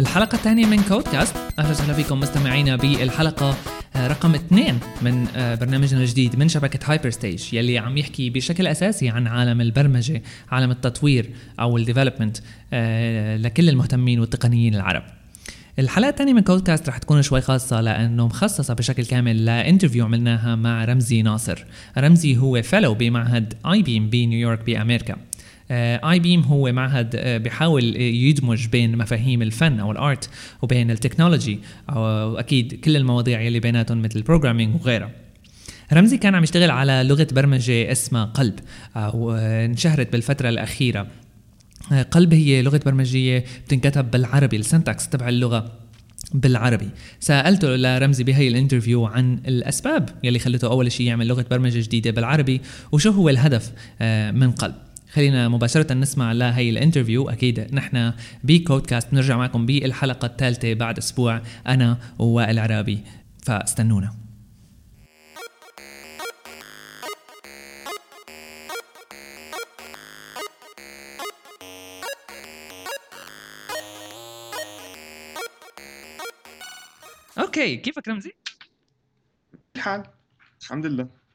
الحلقة 0.00 0.36
الثانية 0.36 0.66
من 0.66 0.82
كودكاست. 0.82 1.36
أهلا 1.58 1.70
وسهلا 1.70 1.92
فيكم 1.92 2.20
مستمعينا 2.20 2.76
بالحلقة 2.76 3.56
آه، 3.96 4.06
رقم 4.06 4.34
اثنين 4.34 4.78
من 5.02 5.26
آه، 5.36 5.54
برنامجنا 5.54 6.00
الجديد 6.00 6.38
من 6.38 6.48
شبكة 6.48 6.92
Hyperstage 6.92 7.54
يلي 7.54 7.78
عم 7.78 7.96
يحكي 7.98 8.30
بشكل 8.30 8.66
أساسي 8.66 9.08
عن 9.08 9.26
عالم 9.26 9.60
البرمجة 9.60 10.22
عالم 10.50 10.70
التطوير 10.70 11.30
أو 11.60 11.76
ال 11.76 11.81
development 11.81 12.36
آه، 12.72 13.36
لكل 13.36 13.68
المهتمين 13.68 14.20
والتقنيين 14.20 14.74
العرب. 14.74 15.02
الحلقة 15.78 16.08
الثانية 16.08 16.32
من 16.32 16.42
كودكاست 16.42 16.88
رح 16.88 16.98
تكون 16.98 17.22
شوي 17.22 17.40
خاصة 17.40 17.80
لأنه 17.80 18.26
مخصصة 18.26 18.74
بشكل 18.74 19.04
كامل 19.04 19.44
ل 19.44 19.50
interview 19.50 20.04
عملناها 20.04 20.56
مع 20.56 20.84
رمزي 20.84 21.22
ناصر. 21.22 21.64
رمزي 21.98 22.36
هو 22.36 22.62
fellow 22.62 22.94
بمعهد 22.94 23.54
Eyebeam 23.66 24.10
بنيويورك 24.10 24.64
بأمريكا. 24.66 25.16
Eyebeam 25.70 26.40
هو 26.40 26.72
معهد 26.72 27.16
آه، 27.16 27.38
بيحاول 27.38 27.96
يدمج 27.96 28.66
بين 28.66 28.98
مفاهيم 28.98 29.42
الفن 29.42 29.80
أو 29.80 29.92
ال 29.92 30.02
art 30.02 30.30
وبين 30.62 30.90
ال 30.90 30.96
technology. 30.96 31.60
أو 31.90 32.36
أكيد 32.38 32.80
كل 32.80 32.96
المواضيع 32.96 33.40
يلي 33.40 33.60
بيناتهم 33.60 34.02
مثل 34.02 34.18
ال 34.18 34.23
programming 34.23 34.74
وغيرها. 34.74 35.10
رمزي 35.92 36.16
كان 36.18 36.34
عم 36.34 36.42
يشتغل 36.42 36.70
على 36.70 37.02
لغة 37.04 37.26
برمجة 37.32 37.92
اسمها 37.92 38.24
قلب 38.24 38.54
أو 38.96 39.32
انشهرت 39.34 40.12
بالفترة 40.12 40.48
الأخيرة. 40.48 41.06
آه، 41.92 42.02
قلب 42.02 42.34
هي 42.34 42.62
لغة 42.62 42.80
برمجية 42.86 43.44
بتنكتب 43.66 44.10
بالعربي 44.10 44.56
ال 44.56 44.63
syntax 44.63 45.08
تبع 45.08 45.28
اللغة 45.28 45.72
بالعربي. 46.34 46.88
سألته 47.20 47.76
لرمزي 47.76 48.24
بهي 48.24 48.48
ال 48.48 48.54
interview 48.54 49.06
عن 49.06 49.40
الأسباب 49.46 50.08
يلي 50.24 50.38
خلته 50.38 50.68
أول 50.68 50.92
شيء 50.92 51.06
يعمل 51.06 51.26
لغة 51.26 51.46
برمجة 51.50 51.80
جديدة 51.80 52.10
بالعربي 52.10 52.60
وشو 52.92 53.10
هو 53.10 53.28
الهدف 53.28 53.72
آه، 54.00 54.30
من 54.30 54.50
قلب. 54.50 54.74
خلينا 55.16 55.48
مباشرة 55.48 55.94
نسمع 55.94 56.32
لهي 56.32 56.70
ال 56.70 56.75
interview. 56.75 57.28
أكيد 57.28 57.74
نحن 57.74 58.12
بكودكاست 58.44 59.10
بنرجع 59.12 59.36
معكم 59.36 59.66
بالحلقة 59.66 60.26
الثالثة 60.26 60.74
بعد 60.74 60.98
أسبوع 60.98 61.42
أنا 61.66 61.98
ووائل 62.18 62.58
عرابي 62.58 63.04
فاستنونا. 63.46 64.16
أوكي 77.38 77.76
كيفك 77.76 78.08
رمزي؟ 78.08 78.32
الحال. 79.76 80.02
الحمد 80.62 80.86
لله. 80.86 81.25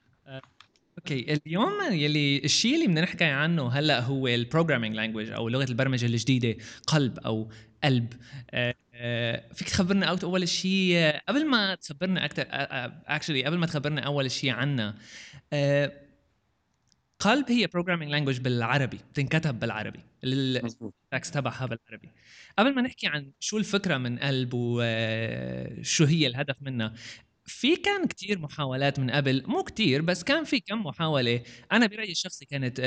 أوكي 1.01 1.33
اليوم 1.33 1.71
يلي 1.91 2.37
الشيء 2.37 2.75
اللي 2.75 2.87
بدنا 2.87 3.01
نحكي 3.01 3.23
عنه 3.23 3.67
هلأ 3.69 3.99
هو 3.99 4.27
ال 4.27 4.33
programming 4.33 4.95
language 4.95 5.31
أو 5.31 5.49
لغة 5.49 5.63
البرمجة 5.69 6.05
الجديدة 6.05 6.57
قلب 6.87 7.19
أو 7.19 7.51
قلب. 7.83 8.13
آه، 8.51 8.75
آه، 8.93 9.43
فيك 9.53 9.69
تخبرنا 9.69 10.05
أول 10.05 10.47
شيء 10.49 10.95
آه، 10.95 11.21
قبل 11.29 11.45
ما 11.47 11.75
تخبرنا 11.75 12.25
أكثر 12.25 12.45
actually 13.07 13.45
قبل 13.45 13.57
ما 13.57 13.65
تخبرنا 13.65 14.01
أول 14.01 14.31
شيء 14.31 14.49
عنها 14.49 14.95
قلب 17.19 17.51
هي 17.51 17.67
programming 17.67 18.11
language 18.11 18.39
بالعربي 18.39 18.97
بتنكتب 18.97 19.59
بالعربي 19.59 19.99
ال 20.23 20.45
text 20.45 21.33
تبعها 21.33 21.65
بالعربي. 21.65 22.09
قبل 22.59 22.75
ما 22.75 22.81
نحكي 22.81 23.07
عن 23.07 23.31
شو 23.39 23.57
الفكرة 23.57 23.97
من 23.97 24.19
قلب 24.19 24.49
وشو 24.53 26.05
هي 26.05 26.27
الهدف 26.27 26.55
منها 26.61 26.93
في 27.51 27.75
كان 27.75 28.07
كتير 28.07 28.39
محاولات 28.39 28.99
من 28.99 29.11
قبل 29.11 29.43
مو 29.47 29.63
كتير 29.63 30.01
بس 30.01 30.23
كان 30.23 30.43
في 30.43 30.59
كم 30.59 30.83
محاولة 30.83 31.43
أنا 31.71 31.87
برأيي 31.87 32.11
الشخصي 32.11 32.45
كانت 32.45 32.79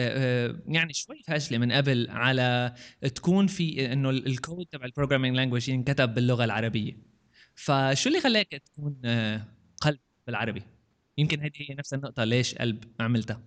يعني 0.67 0.93
شوي 0.93 1.23
فاشلة 1.27 1.59
من 1.59 1.73
قبل 1.73 2.07
على 2.11 2.75
تكون 3.15 3.47
في 3.47 3.93
إنه 3.93 4.11
الكود 4.11 4.67
تبع 4.67 4.85
ال 4.85 4.89
programming 4.89 5.37
language 5.37 5.69
ينكتب 5.69 6.15
باللغة 6.15 6.45
العربية 6.45 6.97
فشو 7.55 8.09
اللي 8.09 8.21
خلاك 8.21 8.49
تكون 8.49 9.01
قلب 9.81 9.99
بالعربي؟ 10.27 10.63
يمكن 11.19 11.41
هذه 11.41 11.53
هي 11.57 11.75
نفس 11.75 11.95
النقطة 11.95 12.25
ليش 12.25 12.55
قلب 12.55 12.85
عملتها؟ 13.01 13.43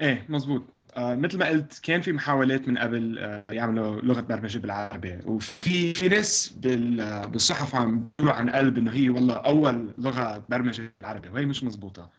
إيه 0.00 0.26
مزبوط 0.28 0.62
آه 0.62 0.79
مثل 0.96 1.38
ما 1.38 1.46
قلت 1.48 1.80
كان 1.82 2.00
في 2.00 2.12
محاولات 2.12 2.68
من 2.68 2.78
قبل 2.78 3.18
آه 3.18 3.44
يعملوا 3.50 4.00
لغة 4.00 4.20
برمجه 4.20 4.58
بالعربي. 4.58 5.18
وفي 5.24 5.94
في 5.94 6.08
ناس 6.08 6.54
آه، 6.66 7.26
بالصحف 7.26 7.74
عم 7.74 8.10
بيقولوا 8.18 8.38
عن 8.38 8.50
قلب 8.50 8.78
إنه 8.78 8.92
هي 8.92 9.08
والله 9.10 9.34
أول 9.34 9.92
لغة 9.98 10.44
برمجه 10.48 10.92
بالعربي. 11.00 11.28
وهي 11.28 11.46
مش 11.46 11.64
مزبوطة. 11.64 12.10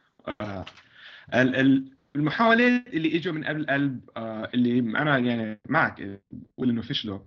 آه 0.41 0.65
المحاولات 2.15 2.87
اللي 2.87 3.17
إجوا 3.17 3.33
من 3.33 3.43
قبل 3.43 3.65
قلب 3.65 4.09
آه 4.17 4.49
اللي 4.53 4.79
أنا 4.79 5.17
يعني 5.17 5.59
معك 5.69 6.21
بقول 6.31 6.69
إنه 6.69 6.81
فشلوا 6.81 7.19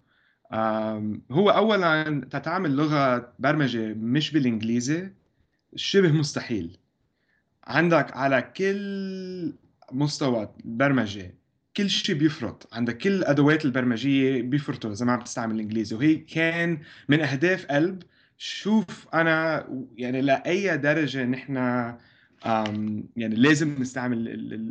هو 1.30 1.50
اولا 1.50 2.20
تتعامل 2.30 2.76
لغة 2.76 3.32
برمجه 3.38 3.94
مش 3.94 4.32
بالإنجليزي 4.32 5.10
شبه 5.76 6.12
مستحيل. 6.12 6.78
عندك 7.64 8.16
على 8.16 8.42
كل 8.56 9.52
مستوى 9.92 10.54
البرمجه 10.64 11.34
كل 11.76 11.90
شيء 11.90 12.14
بيفرط. 12.14 12.68
عندك 12.72 12.98
كل 12.98 13.12
الأدوات 13.12 13.64
البرمجية 13.64 14.42
بيفرطوا 14.42 14.92
إذا 14.92 15.06
ما 15.06 15.12
عم 15.12 15.20
تستعمل 15.20 15.54
الانجليزي 15.54 15.96
وهي 15.96 16.14
كان 16.14 16.78
من 17.08 17.20
أهداف 17.20 17.66
قلب. 17.66 18.02
شوف 18.38 19.08
أنا 19.14 19.66
يعني 19.96 20.20
لأي 20.20 20.76
درجة 20.78 21.24
نحن 21.24 21.56
يعني 23.16 23.36
لازم 23.36 23.76
نستعمل 23.80 24.28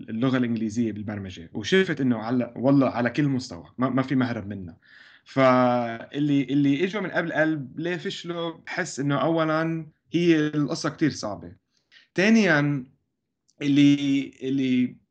اللغة 0.09 0.37
الإنجليزية 0.37 0.91
بالبرمجة. 0.91 1.49
وشفت 1.53 2.01
إنه 2.01 2.17
على 2.17 2.53
والله 2.55 2.89
على 2.89 3.09
كل 3.09 3.27
مستوى. 3.27 3.65
ما, 3.77 3.89
ما 3.89 4.01
في 4.01 4.15
مهرب 4.15 4.47
منها. 4.47 4.77
فاللي 5.25 6.43
اللي 6.43 6.83
إجوا 6.83 7.01
من 7.01 7.09
قبل 7.11 7.33
قلب 7.33 7.79
ليه 7.79 7.97
فشلوا 7.97 8.51
بحس 8.51 8.99
إنه 8.99 9.15
اولا 9.15 9.87
هي 10.13 10.47
القصة 10.47 10.89
كتير 10.89 11.09
صعبة. 11.11 11.51
ثانيا 12.15 12.85
اللي 13.61 14.31
اللي 14.43 15.02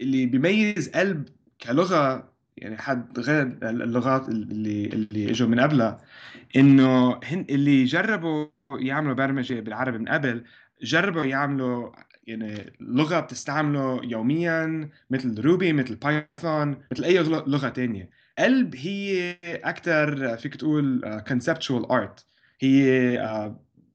اللي 0.00 0.26
بيميز 0.26 0.88
قلب 0.88 1.28
كلغة 1.62 2.30
يعني 2.56 2.78
حد 2.78 3.18
غير 3.18 3.58
اللغات 3.62 4.28
اللي 4.28 4.86
اللي 4.86 5.30
إجوا 5.30 5.48
من 5.48 5.60
قبلها 5.60 6.00
إنه 6.56 7.20
هن 7.24 7.46
اللي 7.50 7.84
جربوا 7.84 8.46
يعملوا 8.72 9.14
برمجة 9.14 9.60
بالعربي 9.60 9.98
من 9.98 10.08
قبل 10.08 10.44
جربوا 10.82 11.24
يعملوا 11.24 11.90
يعني 12.26 12.72
لغة 12.80 13.20
بتستعمله 13.20 14.00
يوميا 14.04 14.90
مثل 15.10 15.40
روبي 15.40 15.72
مثل 15.72 15.94
بايثون 15.96 16.76
مثل 16.92 17.04
أي 17.04 17.18
لغة 17.22 17.68
تانية. 17.68 18.10
قلب 18.38 18.76
هي 18.76 19.36
أكثر 19.44 20.36
فيك 20.36 20.54
تقول 20.56 21.20
conceptual 21.28 21.86
uh, 21.86 21.90
art 21.92 22.26
هي 22.60 23.18
uh, 23.18 23.52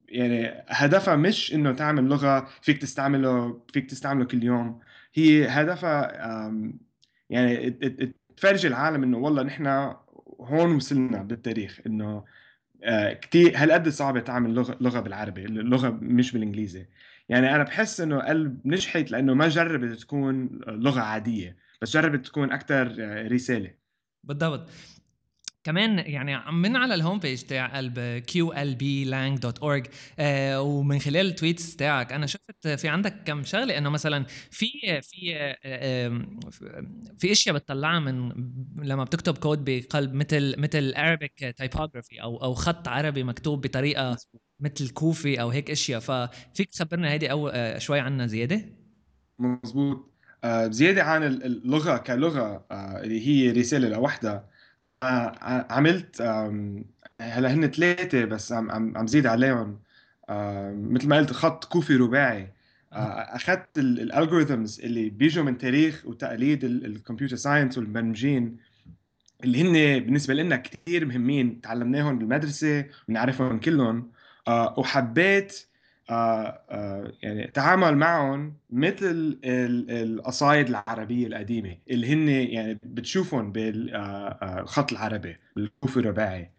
يعني 0.08 0.64
هدفها 0.68 1.16
مش 1.16 1.54
إنه 1.54 1.72
تعمل 1.72 2.04
لغة 2.04 2.48
فيك 2.62 2.78
تستعمله 2.78 3.62
فيك 3.72 3.90
تستعمله 3.90 4.24
كل 4.24 4.42
يوم. 4.44 4.80
هي 5.16 5.48
هدفها 5.48 6.12
يعني 7.30 7.70
تفرج 8.36 8.66
العالم 8.66 9.02
إنه 9.02 9.18
والله 9.18 9.42
نحن 9.42 9.66
هون 10.40 10.74
وصلنا 10.76 11.22
بالتاريخ 11.22 11.80
إنه 11.86 12.24
آه، 12.84 13.12
كثير 13.12 13.52
هالقد 13.56 13.88
صعبه 13.88 14.20
تعمل 14.20 14.54
لغة 14.54 14.76
لغة 14.80 15.00
بالعربي 15.00 15.44
اللغة 15.44 15.90
مش 15.90 16.32
بالإنجليزي. 16.32 16.86
يعني 17.28 17.54
أنا 17.54 17.62
بحس 17.62 18.00
إنه 18.00 18.18
قلب 18.18 18.60
نجحت 18.64 19.10
لأنه 19.10 19.34
ما 19.34 19.48
جربت 19.48 20.00
تكون 20.00 20.60
لغة 20.66 21.00
عادية 21.00 21.56
بس 21.82 21.90
جربت 21.90 22.26
تكون 22.26 22.52
أكثر 22.52 22.96
آه، 23.00 23.28
رسالة. 23.28 23.70
بالضبط. 24.24 24.68
كمان 25.66 25.98
يعني 25.98 26.52
من 26.52 26.76
على 26.76 26.94
ال 26.94 26.99
home 26.99 27.18
page 27.18 27.42
تاع 27.42 27.76
قلب 27.76 28.22
qlblang.org 28.30 29.88
آه 30.18 30.62
ومن 30.62 30.98
خلال 30.98 31.26
ال 31.26 31.33
tweets 31.33 31.76
تاعك 31.76 32.12
أنا 32.12 32.26
شفت 32.26 32.68
في 32.68 32.88
عندك 32.88 33.14
كم 33.24 33.44
شغلة 33.44 33.78
إنه 33.78 33.90
مثلا 33.90 34.24
في 34.50 34.66
في 35.02 35.34
آه 35.64 36.22
في 37.18 37.32
أشياء 37.32 37.54
بتطلعها 37.54 38.00
من 38.00 38.32
لما 38.82 39.04
بتكتب 39.04 39.38
كود 39.38 39.64
بقلب 39.64 40.14
مثل 40.14 40.54
مثل 40.58 40.94
Arabic 40.94 41.52
typography 41.62 42.22
أو 42.22 42.36
أو 42.42 42.54
خط 42.54 42.88
عربي 42.88 43.24
مكتوب 43.24 43.66
بطريقة 43.66 44.16
مثل 44.60 44.90
كوفي 44.90 45.40
أو 45.40 45.48
هيك 45.50 45.70
أشياء. 45.70 46.00
ففيك 46.00 46.70
تخبرنا 46.70 47.10
هيدي 47.10 47.30
أو 47.30 47.48
آه 47.48 47.78
شوي 47.78 48.00
عنها 48.00 48.26
زيادة؟ 48.26 48.62
مزبوط 49.38 50.10
زيادة 50.68 51.02
عن 51.02 51.22
اللغة 51.22 51.96
كلغة 51.96 52.66
اللي 52.72 53.26
هي 53.28 53.50
رسالة 53.50 53.88
لوحدها. 53.88 54.55
عملت 55.02 56.22
هلا 57.20 57.54
هن 57.54 57.70
ثلاثة 57.70 58.24
بس 58.24 58.52
عم 58.52 58.70
عم 58.70 58.96
عم 58.96 59.06
زيد 59.06 59.26
عليهم. 59.26 59.78
مثل 60.70 61.08
ما 61.08 61.16
قلت 61.16 61.32
خط 61.32 61.64
كوفي 61.64 61.96
رباعي. 61.96 62.52
أخذت 62.92 63.78
ال 63.78 63.87
algorithms 63.87 64.80
اللي 64.80 65.10
بيجوا 65.10 65.44
من 65.44 65.58
تاريخ 65.58 66.02
وتقاليد 66.06 66.64
ال 66.64 66.72
computer 66.72 67.36
science 67.36 67.78
والمبرمجين 67.78 68.56
اللي 69.44 69.62
هن 69.62 70.04
بالنسبة 70.04 70.34
لنا 70.34 70.56
كثير 70.56 71.06
مهمين 71.06 71.60
تعلمناهم 71.60 72.18
بالمدرسة 72.18 72.84
ونعرفهم 73.08 73.60
كلهم. 73.60 74.10
وحبيت 74.48 75.52
آه، 75.52 75.62
آه، 75.62 75.75
يعني 77.22 77.46
تعامل 77.54 77.96
معهم 77.96 78.56
مثل 78.70 79.40
القصايد 79.44 80.68
العربية 80.68 81.26
القديمة 81.26 81.78
اللي 81.90 82.12
هن 82.12 82.28
يعني 82.28 82.78
بتشوفهم 82.82 83.52
بالخط 83.52 84.92
آه، 84.92 84.96
العربي 84.96 85.36
بالكوفي 85.56 85.96
الرباعي. 85.96 86.50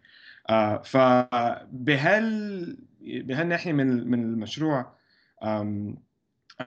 آه 0.50 0.82
فبهال 0.82 2.76
بهالناحية 3.00 3.72
من 3.72 4.10
من 4.10 4.22
المشروع 4.22 4.94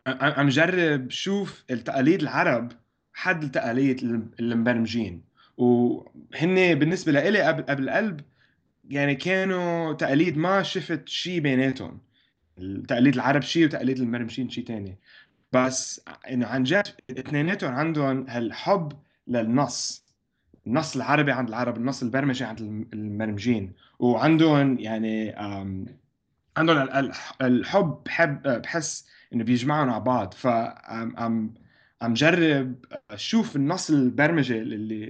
عم 0.07 0.49
جرب 0.49 1.09
شوف 1.11 1.63
التقاليد 1.71 2.21
العرب 2.21 2.71
حد 3.13 3.43
التقاليد 3.43 4.03
المبرمجين. 4.39 5.23
وهن 5.57 6.75
بالنسبة 6.79 7.11
لإلي 7.11 7.41
قبل 7.41 7.83
القلب 7.89 8.21
يعني 8.89 9.15
كانوا 9.15 9.93
تقاليد 9.93 10.37
ما 10.37 10.63
شفت 10.63 11.09
شيء 11.09 11.39
بيناتهم. 11.39 12.01
التقاليد 12.61 13.13
العرب 13.15 13.41
شيء 13.41 13.65
وتقاليد 13.65 13.99
المبرمجين 13.99 14.49
شيء 14.49 14.65
تاني. 14.65 14.97
بس 15.53 16.01
إنه 16.29 16.47
عن 16.47 16.63
جد 16.63 16.87
اثنيناتهم 17.11 17.73
عندهم 17.73 18.25
هالحب 18.29 18.93
للنص. 19.27 20.05
النص 20.67 20.95
العربي 20.95 21.31
عند 21.31 21.49
العرب 21.49 21.77
النص 21.77 22.03
البرمجي 22.03 22.43
عند 22.43 22.59
المبرمجين 22.93 23.73
وعندهم 23.99 24.79
يعني 24.79 25.35
عندهم 26.57 26.89
الحب 27.41 28.03
بحب 28.05 28.41
بحس 28.61 29.07
إنه 29.33 29.43
بيجمعهم 29.43 29.89
على 29.89 30.03
بعض. 30.03 30.33
فعم 30.33 31.17
عم 31.17 31.53
عم 32.01 32.13
جرب 32.13 32.75
أشوف 33.11 33.55
النص 33.55 33.89
البرمجه 33.89 34.53
اللي 34.57 35.07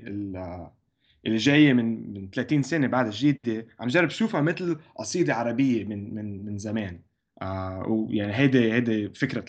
اللي 1.26 1.38
جاية 1.38 1.74
من 1.74 2.14
من 2.14 2.30
30 2.30 2.64
سنة 2.64 2.88
بعد 2.88 3.06
الجديدة 3.06 3.68
عم 3.80 3.88
جرب 3.88 4.08
اشوفها 4.08 4.42
مثل 4.42 4.78
قصيدة 4.96 5.36
عربية 5.36 5.84
من 5.86 6.16
من 6.16 6.46
من 6.46 6.58
زمان. 6.58 7.00
آه 7.42 7.84
ويعني 7.88 8.34
هيدي 8.36 8.74
هيدي 8.74 9.10
فكرة 9.10 9.46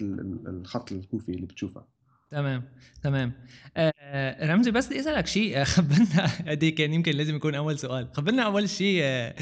الخط 0.47 0.93
الكوفي 0.93 1.29
اللي 1.33 1.47
بتشوفها 1.47 1.87
تمام 2.31 2.65
تمام. 3.03 3.33
آه 3.77 4.53
رمزي 4.53 4.71
بس 4.71 4.87
بدي 4.87 5.01
أسألك 5.01 5.27
شيء. 5.27 5.61
آه، 5.61 5.65
خبرنا 5.75 6.31
هدي 6.47 6.71
كان 6.71 6.93
يمكن 6.95 7.13
لازم 7.13 7.37
يكون 7.37 7.55
أول 7.55 7.79
سؤال. 7.79 8.09
خبرنا 8.13 8.43
أول 8.43 8.69
شيء 8.69 9.01
آه 9.03 9.35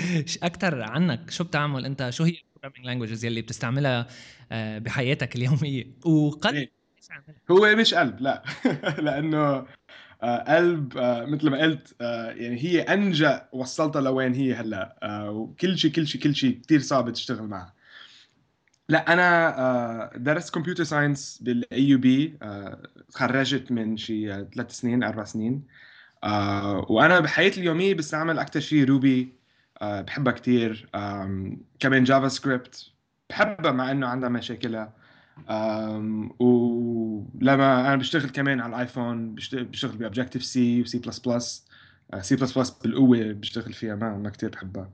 أكثر 0.43 0.83
عنك. 0.83 1.31
شو 1.31 1.45
بتعمل 1.45 1.85
أنت؟ 1.85 2.11
شو 2.11 2.25
هي 2.25 2.31
ال 2.31 2.35
programming 2.35 2.87
languages 2.87 3.25
يلي 3.25 3.43
بتستعملها 3.43 4.07
آه 4.53 4.79
بحياتك 4.79 5.37
اليومية؟ 5.37 5.85
وقد 6.05 6.55
إيه. 6.55 6.71
هو 7.51 7.75
مش 7.77 7.95
قلب 7.95 8.21
لا. 8.21 8.43
لأنه 8.99 9.67
آه 10.23 10.57
قلب 10.57 10.99
آه 10.99 11.25
مثل 11.25 11.51
ما 11.51 11.61
قلت 11.63 11.95
آه 12.01 12.31
يعني 12.31 12.65
هي 12.65 12.81
إنجق 12.83 13.49
وصلتها 13.53 14.03
لوين 14.03 14.35
هي 14.35 14.55
هلأ. 14.55 14.99
آه 15.03 15.31
وكل 15.31 15.79
شيء 15.79 15.91
كل 15.93 16.07
شيء 16.07 16.21
كل 16.21 16.35
شيء 16.35 16.61
كثير 16.61 16.81
صعب 16.81 17.13
تشتغل 17.13 17.47
معها 17.47 17.80
لا 18.91 19.13
أنا 19.13 19.59
آه، 19.59 20.17
درست 20.17 20.55
computer 20.55 20.85
science 20.85 21.39
بال 21.43 21.83
AUB 21.83 22.39
تخرجت 23.09 23.73
من 23.73 23.97
شي 23.97 24.45
ثلاث 24.45 24.73
سنين 24.73 25.03
أربع 25.05 25.25
سنين 25.25 25.67
آه، 26.25 26.87
وأنا 26.91 27.21
بحياتي 27.21 27.61
اليومية 27.61 27.95
بستعمل 27.95 28.39
أكثر 28.39 28.61
شيء 28.61 28.85
روبي 28.85 29.35
آه، 29.83 30.01
بحبها 30.01 30.33
كثير 30.33 30.89
كمان 31.79 32.05
JavaScript 32.05 32.91
بحبها 33.31 33.73
مع 33.73 33.91
إنه 33.91 34.07
عندها 34.07 34.29
مشاكلها 34.29 34.93
ولما 36.41 37.81
أنا 37.87 37.97
بشتغل 37.97 38.31
كمان 38.31 38.61
على 38.61 38.71
الآيفون 38.75 39.35
بشتغل 39.35 39.97
باوبجكتيف 39.97 40.45
سي 40.45 40.83
وسي 40.83 40.99
بلس 40.99 41.19
بلس 41.19 41.69
سي 42.21 42.37
بلس 42.37 42.59
بلس 42.59 42.71
بالقوة 42.71 43.33
بشتغل 43.33 43.73
فيها 43.73 43.95
ما 43.95 44.17
ما 44.17 44.31
كثير 44.31 44.51
بحبها 44.51 44.91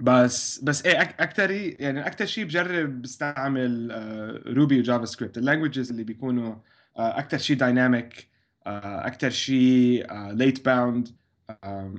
بس 0.00 0.58
بس 0.64 0.86
إيه 0.86 1.00
أكثر 1.00 1.50
يعني 1.50 2.06
أكثر 2.06 2.26
شيء 2.26 2.44
بجرب 2.44 3.02
بستعمل 3.02 3.92
روبي 4.46 4.78
و 4.78 5.04
JavaScript 5.04 5.38
ال 5.38 5.43
languages 5.43 5.90
اللي 5.90 6.04
بيكونوا 6.04 6.54
آه، 6.96 7.18
أكثر 7.18 7.38
شيء 7.38 7.56
dynamic 7.56 8.28
أكثر 8.66 9.30
شيء 9.30 10.12
late 10.32 10.64
bound 10.64 11.08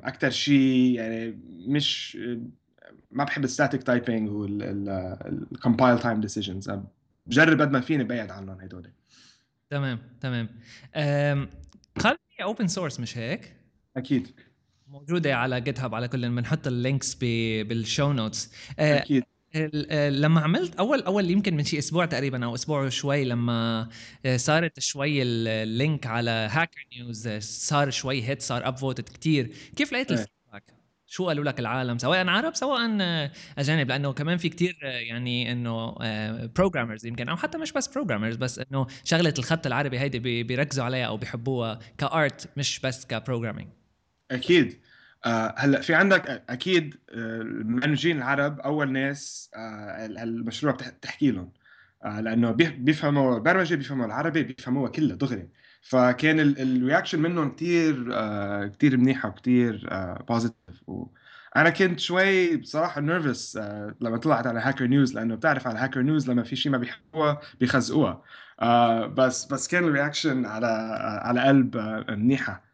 أكثر 0.04 0.30
شيء 0.30 0.94
يعني 0.96 1.40
مش 1.68 2.18
ما 3.12 3.24
بحب 3.24 3.44
ال 3.44 3.49
static 3.49 3.84
typing 3.84 4.30
وال 4.30 4.67
compile 4.67 6.00
time 6.00 6.22
decisions 6.22 6.72
بجرب 7.25 7.62
قد 7.62 7.72
ما 7.72 7.80
فيني 7.80 8.04
بعد 8.04 8.31
عنهم 8.31 8.62
هدول. 8.62 8.92
تمام 9.69 10.00
تمام. 10.22 10.50
قلب 12.00 12.18
open 12.42 12.68
source 12.68 13.00
مش 13.00 13.18
هيك؟ 13.18 13.56
أكيد. 13.98 14.28
موجودة 14.89 15.36
على 15.36 15.62
GitHub 15.62 15.96
على 15.95 16.07
كل 16.07 16.30
بنحط 16.30 16.68
ال 16.68 16.75
links 16.75 17.16
بال 17.16 17.48
show 17.48 18.12
notes. 18.12 18.51
آه، 18.80 18.97
أكيد. 18.97 19.24
آه، 19.56 20.09
لما 20.09 20.41
عملت 20.41 20.75
أول 20.75 21.01
أول 21.01 21.31
يمكن 21.31 21.56
من 21.56 21.63
شي 21.63 21.80
أسبوع 21.80 22.06
تقريبا 22.06 22.45
أو 22.45 22.56
أسبوع 22.56 22.81
وشوي 22.81 23.25
لما 23.25 23.89
آه، 24.25 24.38
صارت 24.38 24.80
شوي 24.80 25.21
ال 25.24 25.40
link 25.40 26.07
على 26.07 26.31
Hacker 26.51 26.88
News 26.98 27.30
صار 27.39 27.89
شوي 27.89 28.24
hit 28.24 28.42
صار 28.41 28.68
upvoted 28.68 29.10
كثير 29.09 29.51
كيف 29.75 29.94
لقيت 29.94 30.12
إيه. 30.12 30.18
ال 30.18 30.22
feedback؟ 30.22 30.63
شو 31.07 31.27
قالوا 31.27 31.44
لك 31.44 31.59
العالم؟ 31.59 31.97
سواء 31.97 32.27
عرب 32.27 32.56
سواء 32.56 32.81
أجانب 33.57 33.89
لأنه 33.89 34.13
كمان 34.13 34.38
في 34.38 34.50
كتير 34.50 34.77
يعني 34.83 35.51
إنه 35.51 35.95
programmers 36.46 37.06
يمكن 37.06 37.30
أو 37.30 37.36
حتى 37.36 37.57
مش 37.57 37.71
بس 37.71 37.88
programmers 37.88 38.36
بس 38.36 38.59
إنه 38.59 38.88
شغلة 39.03 39.33
الخط 39.39 39.65
العربي 39.65 40.00
هيدي 40.00 40.44
بيركزوا 40.44 40.83
عليها 40.83 41.06
أو 41.06 41.18
بيحبوها 41.18 41.80
ك 41.98 42.11
art 42.11 42.50
مش 42.57 42.80
بس 42.80 43.06
ك 43.06 43.11
programming 43.11 43.69
أكيد. 44.31 44.81
آه 45.26 45.56
هلأ 45.58 45.81
في 45.81 45.94
عندك 45.96 46.44
أكيد 46.50 46.96
آه، 47.10 47.42
المبرمجين 47.42 48.18
العرب 48.18 48.60
أول 48.60 48.92
ناس 48.92 49.52
آه 49.56 50.06
المشروع 50.06 50.74
بتحكي 50.74 51.31
لهم. 51.31 51.52
آه 52.06 52.22
لأنه 52.22 52.52
بيفهموا 52.52 53.36
البرمجة 53.38 53.76
بيفهموا 53.76 54.06
العربي 54.06 54.44
بيفهموها 54.44 54.90
كلها 54.92 55.16
دغري. 55.16 55.50
فكان 55.81 56.40
ال 56.40 56.48
reaction 56.48 57.19
منهم 57.22 57.56
كثير 57.56 58.10
آه 58.14 58.68
كثير 58.68 58.98
منيحه 58.98 59.30
وكثير 59.30 59.88
آه 59.92 60.24
positive 60.30 60.84
أنا 61.56 61.70
كنت 61.70 62.00
شوي 62.00 62.58
بصراحة 62.58 63.02
nervous 63.01 63.57
آه 63.58 63.96
لما 64.02 64.18
طلعت 64.18 64.48
على 64.48 64.60
Hacker 64.60 64.88
News 64.88 65.16
لأنه 65.16 65.36
بتعرف 65.36 65.68
على 65.68 65.80
Hacker 65.80 66.01
News 66.01 66.30
لما 66.30 66.44
في 66.44 66.56
شيء 66.56 66.72
ما 66.72 66.78
بيحبوها 66.78 67.42
بيخزقوها. 67.60 68.24
آه 68.62 69.06
بس 69.08 69.46
بس 69.46 69.68
كان 69.68 69.84
ال 69.84 69.90
reaction 69.90 70.46
على 70.46 70.68
آه 70.68 71.28
على 71.28 71.42
قلب 71.42 71.78
آه 71.78 72.06
منيحة. 72.16 72.69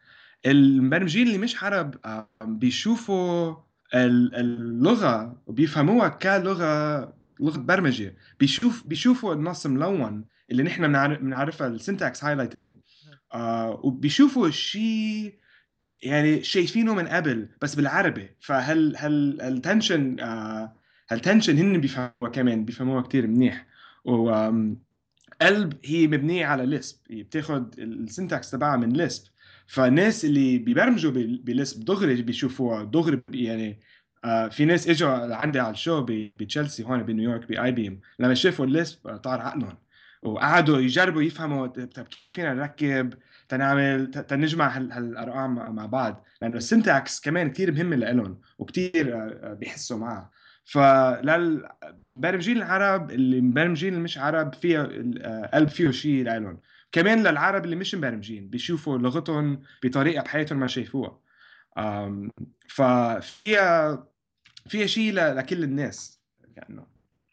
المبرمجين 0.45 1.27
اللي 1.27 1.37
مش 1.37 1.63
عرب 1.63 1.95
بيشوفوا 2.41 3.55
اللغة 3.93 5.41
وبيفهموها 5.47 6.07
كلغة 6.09 7.13
لغة 7.39 7.57
برمجة. 7.57 8.15
بيشوف 8.39 8.87
بيشوفوا 8.87 9.33
النص 9.33 9.65
ملون 9.65 10.25
اللي 10.51 10.63
نحن 10.63 10.87
بنعرفها 11.17 11.67
ال 11.67 11.75
syntax 11.75 12.23
highlight 12.23 12.53
وبيشوفوا 13.83 14.49
شيء 14.49 15.35
يعني 16.03 16.43
شايفينه 16.43 16.93
من 16.93 17.07
قبل 17.07 17.49
بس 17.61 17.75
بالعربي. 17.75 18.29
فهل 18.39 18.95
هل 18.97 19.41
ال 19.41 19.51
tension 19.51 20.19
آه 20.19 20.75
هال 21.09 21.20
tension 21.20 21.57
هن 21.57 21.81
بيفهموها 21.81 22.31
كمان؟ 22.33 22.65
بيفهموها 22.65 23.01
كثير 23.01 23.27
منيح. 23.27 23.65
و 24.05 24.31
قلب 25.41 25.73
هي 25.85 26.07
مبنية 26.07 26.45
على 26.45 26.65
Lisp 26.65 26.97
بتاخذ 27.09 27.63
ال 27.77 27.88
syntax 27.88 28.51
تبعها 28.51 28.77
من 28.77 28.89
Lisp 28.93 29.34
فالناس 29.67 30.25
اللي 30.25 30.57
بيبرمجوا 30.57 31.11
ب 31.15 31.29
Lisp 31.29 31.85
دغري 31.85 32.21
بيشوفوها 32.21 32.83
دغري 32.83 33.21
يعني 33.29 33.79
آه 34.25 34.47
في 34.47 34.65
ناس 34.65 34.89
إجوا 34.89 35.27
لعندي 35.27 35.59
على 35.59 35.71
ال 35.71 35.78
show 35.78 36.05
بتشيلسي 36.09 36.83
هون 36.83 37.03
بنيويورك 37.03 37.47
ب 37.47 37.71
Eyebeam 37.71 37.99
لما 38.19 38.33
شافوا 38.33 38.65
ال 38.65 38.74
Lisp 38.74 39.07
آه، 39.07 39.17
طار 39.17 39.41
عقلهم. 39.41 39.77
وقعدوا 40.23 40.79
يجربوا 40.79 41.21
يفهموا 41.21 41.67
طيب 41.67 42.07
كيف 42.07 42.29
فينا 42.33 42.53
نركب؟ 42.53 43.13
تنعمل 43.49 44.11
تنجمع 44.11 44.77
هالأرقام 44.77 45.75
مع 45.75 45.85
بعض. 45.85 46.25
لأنه 46.41 46.57
ال 46.57 46.66
syntax 46.66 47.21
كمان 47.21 47.51
كثير 47.51 47.71
مهمة 47.71 47.95
لهم 47.95 48.41
وكثير 48.59 49.15
آه، 49.15 49.53
بيحسوا 49.53 49.97
معها. 49.97 50.31
فللمبرمجين 50.65 52.57
العرب 52.57 53.11
اللي 53.11 53.41
مبرمجين 53.41 53.99
مش 53.99 54.17
عرب 54.17 54.53
فيها 54.53 54.89
آه، 55.21 55.49
قلب 55.53 55.69
فيه 55.69 55.91
شيء 55.91 56.23
لهم 56.23 56.59
كمان 56.91 57.27
للعرب 57.27 57.65
اللي 57.65 57.75
مش 57.75 57.95
مبرمجين 57.95 58.49
بيشوفوا 58.49 58.97
لغتهم 58.97 59.61
بطريقة 59.83 60.23
بحياتهم 60.23 60.59
ما 60.59 60.67
شايفوها. 60.67 61.19
ففيها 62.67 64.07
فيها 64.67 64.85
شيء 64.85 65.13
لكل 65.13 65.63
الناس 65.63 66.19
كأنه. 66.55 66.85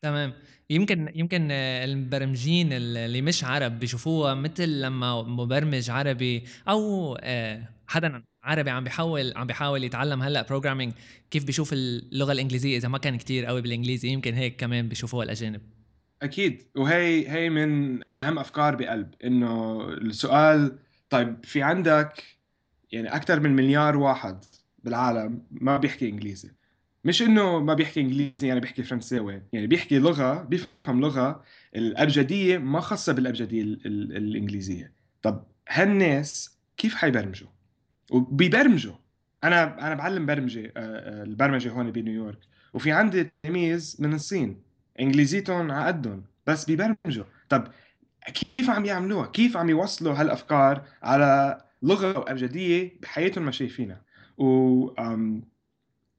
تمام. 0.02 0.32
يمكن 0.70 1.12
يمكن 1.14 1.50
المبرمجين 1.50 2.72
اللي 2.72 3.22
مش 3.22 3.44
عرب 3.44 3.78
بيشوفوها 3.78 4.34
مثل 4.34 4.80
لما 4.80 5.22
مبرمج 5.22 5.90
عربي 5.90 6.44
أو 6.68 7.14
آه، 7.20 7.68
حدا 7.86 8.22
عربي 8.42 8.70
عم 8.70 8.84
بيحاول 8.84 9.32
عم 9.36 9.46
بيحاول 9.46 9.84
يتعلم 9.84 10.22
هلأ 10.22 10.42
بروجرامينج 10.42 10.92
كيف 11.30 11.44
بيشوف 11.44 11.72
اللغة 11.72 12.32
الإنجليزية 12.32 12.76
إذا 12.76 12.88
ما 12.88 12.98
كان 12.98 13.16
كتير 13.16 13.44
قوي 13.46 13.62
بالإنجليزي 13.62 14.08
يمكن 14.08 14.34
هيك 14.34 14.56
كمان 14.56 14.88
بيشوفوها 14.88 15.24
الأجانب. 15.24 15.60
أكيد. 16.22 16.66
وهي 16.76 17.28
هي 17.30 17.50
من 17.50 18.00
أهم 18.24 18.38
أفكار 18.38 18.76
بقلب 18.76 19.14
إنه 19.24 19.82
السؤال 19.88 20.78
طيب 21.10 21.44
في 21.44 21.62
عندك 21.62 22.24
يعني 22.92 23.16
أكثر 23.16 23.40
من 23.40 23.56
مليار 23.56 23.96
واحد 23.96 24.44
بالعالم 24.84 25.42
ما 25.50 25.76
بيحكي 25.76 26.08
إنجليزي. 26.08 26.50
مش 27.04 27.22
إنه 27.22 27.58
ما 27.58 27.74
بيحكي 27.74 28.00
إنجليزي 28.00 28.32
يعني 28.42 28.60
بيحكي 28.60 28.82
فرنساوي 28.82 29.42
يعني 29.52 29.66
بيحكي 29.66 29.98
لغة 29.98 30.42
بيفهم 30.42 31.00
لغة 31.00 31.42
الأبجدية 31.76 32.58
ما 32.58 32.80
خاصة 32.80 33.12
بالأبجدية 33.12 33.62
الإنجليزية. 33.62 34.92
طب 35.22 35.44
هالناس 35.68 36.58
كيف 36.76 36.94
حيبرمجوا؟ 36.94 37.48
وبيبرمجوا. 38.10 38.94
أنا 39.44 39.86
أنا 39.86 39.94
بعلم 39.94 40.26
برمجة 40.26 40.72
البرمجة 40.76 41.70
هون 41.70 41.90
بنيويورك. 41.90 42.38
وفي 42.74 42.92
عندي 42.92 43.30
تلاميذ 43.42 43.96
من 43.98 44.14
الصين. 44.14 44.62
إنجليزيتهم 45.00 45.70
على 45.70 45.86
قدهم 45.86 46.22
بس 46.46 46.64
بيبرمجوا 46.64 47.24
طب 47.48 47.68
كيف 48.34 48.70
عم 48.70 48.84
يعملوها؟ 48.84 49.26
كيف 49.26 49.56
عم 49.56 49.70
يوصلوا 49.70 50.14
هالأفكار 50.14 50.82
على 51.02 51.60
لغة 51.82 52.18
وابجديه 52.18 52.92
بحياتهم 53.02 53.44
ما 53.44 53.50
شايفينها؟ 53.50 54.00
و 54.38 54.90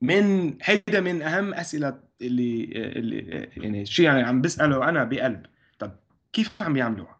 من 0.01 0.57
هيدا 0.63 0.99
من 0.99 1.21
أهم 1.21 1.53
أسئلة 1.53 1.99
اللي 2.21 2.63
اللي 2.73 3.49
يعني 3.57 3.85
شيء 3.85 4.05
يعني 4.05 4.23
عم 4.23 4.41
بسأله 4.41 4.89
أنا 4.89 5.03
بقلب. 5.03 5.45
طب 5.79 5.91
كيف 6.33 6.61
عم 6.61 6.77
يعملوها؟ 6.77 7.19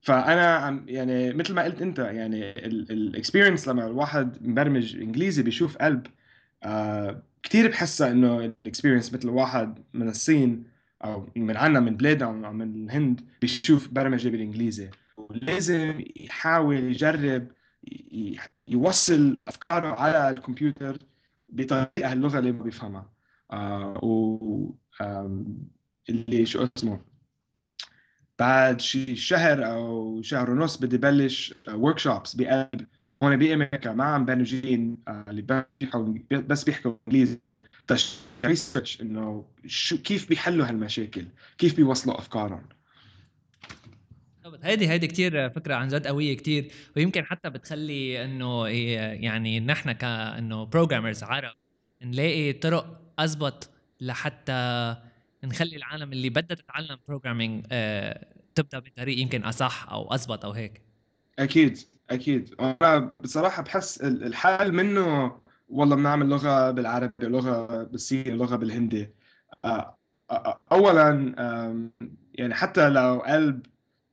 فأنا 0.00 0.54
عم 0.54 0.84
يعني 0.88 1.32
مثل 1.32 1.54
ما 1.54 1.62
قلت 1.62 1.82
أنت 1.82 1.98
يعني 1.98 2.50
الاكسبيرينس 2.66 3.68
لما 3.68 3.86
الواحد 3.86 4.46
مبرمج 4.48 4.96
إنجليزي 4.96 5.42
بيشوف 5.42 5.76
قلب 5.76 6.06
آه 6.62 7.22
كثير 7.46 7.70
بحسها 7.70 8.10
إنه 8.10 8.38
ال 8.38 8.45
experience 8.45 9.14
مثل 9.14 9.28
واحد 9.28 9.84
من 9.94 10.08
الصين 10.08 10.64
أو 11.04 11.28
من 11.36 11.56
عنا 11.56 11.80
من 11.80 11.96
بلادنا 11.96 12.46
أو 12.46 12.52
من 12.52 12.84
الهند 12.84 13.20
بيشوف 13.40 13.88
برمجة 13.88 14.28
بالإنجليزي. 14.28 14.90
ولازم 15.16 16.04
يحاول 16.16 16.76
يجرب 16.76 17.48
يوصل 18.68 19.36
أفكاره 19.48 19.88
على 19.88 20.30
الكمبيوتر 20.30 20.98
بطريقة 21.48 22.12
اللغة 22.12 22.38
اللي 22.38 22.52
ما 22.52 22.62
بيفهمها. 22.62 23.12
آه 23.52 24.04
و 24.04 24.70
اللي 26.08 26.46
شو 26.46 26.68
اسمه 26.76 27.00
بعد 28.38 28.80
شي 28.80 29.16
شهر 29.16 29.66
أو 29.66 30.22
شهر 30.22 30.50
ونص 30.50 30.76
بدي 30.76 30.98
بلش 30.98 31.54
workshops 31.68 32.36
بقلب 32.36 32.86
هون 33.22 33.36
بامريكا 33.36 33.92
مع 33.92 34.18
مبرمجين 34.18 34.96
آه، 35.08 35.24
اللي 35.28 35.42
بيحكوا 35.80 36.14
بس 36.30 36.64
بيحكوا 36.64 36.94
إنجليزي. 37.08 37.40
research 38.44 39.00
إنه 39.00 39.44
شو 39.66 39.96
كيف 39.96 40.28
بيحلوا 40.28 40.66
هالمشاكل؟ 40.66 41.26
كيف 41.58 41.76
بيوصلوا 41.76 42.18
أفكارهم؟ 42.18 42.62
هيدي 44.62 44.88
هيدي 44.88 45.06
كثير 45.06 45.50
فكرة 45.50 45.74
عن 45.74 45.88
جد 45.88 46.06
قوية 46.06 46.36
كثير 46.36 46.72
ويمكن 46.96 47.24
حتى 47.24 47.50
بتخلي 47.50 48.24
إنه 48.24 48.68
يعني 48.68 49.60
نحن 49.60 49.92
كانه 49.92 50.64
programmers 50.64 51.22
عرب 51.22 51.54
نلاقي 52.02 52.52
طرق 52.52 53.12
اضبط 53.18 53.70
لحتى 54.00 54.96
نخلي 55.44 55.76
العالم 55.76 56.12
اللي 56.12 56.30
بدها 56.30 56.56
تتعلم 56.56 56.98
programming 57.08 57.66
آه 57.72 58.26
تبدأ 58.54 58.78
بطريق 58.78 59.18
يمكن 59.18 59.44
أصح 59.44 59.86
أو 59.90 60.12
اضبط 60.12 60.44
أو 60.44 60.50
هيك. 60.50 60.82
أكيد. 61.38 61.95
أكيد. 62.10 62.54
أنا 62.60 63.12
بصراحة 63.20 63.62
بحس 63.62 64.00
الحل 64.00 64.72
منه 64.72 65.36
والله 65.68 65.96
بنعمل 65.96 66.28
لغة 66.28 66.70
بالعربي 66.70 67.12
لغة 67.20 67.82
بالصيني 67.82 68.30
لغة 68.30 68.56
بالهندي. 68.56 69.14
آه، 69.64 69.98
آه، 70.30 70.34
آه، 70.34 70.60
اولا 70.72 71.34
يعني 72.34 72.54
حتى 72.54 72.88
لو 72.88 73.18
قلب 73.26 73.66